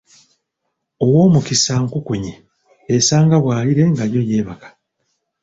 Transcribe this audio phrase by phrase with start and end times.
[1.03, 2.33] Ow'omukisa nkukunyi,
[2.95, 4.67] esanga bwalire nga yo yeebaka!